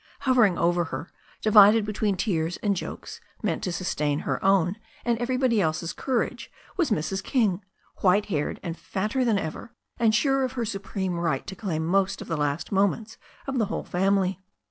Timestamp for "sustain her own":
3.71-4.77